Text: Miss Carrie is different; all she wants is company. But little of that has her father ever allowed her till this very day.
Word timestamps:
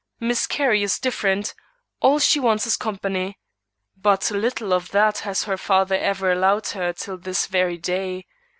Miss 0.19 0.47
Carrie 0.47 0.81
is 0.81 0.97
different; 0.97 1.53
all 1.99 2.17
she 2.17 2.39
wants 2.39 2.65
is 2.65 2.75
company. 2.75 3.37
But 3.95 4.31
little 4.31 4.73
of 4.73 4.89
that 4.89 5.19
has 5.19 5.43
her 5.43 5.57
father 5.57 5.93
ever 5.93 6.31
allowed 6.31 6.65
her 6.69 6.91
till 6.91 7.19
this 7.19 7.45
very 7.45 7.77
day. 7.77 8.25